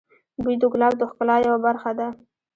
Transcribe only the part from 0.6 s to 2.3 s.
د ګلاب د ښکلا یوه برخه ده.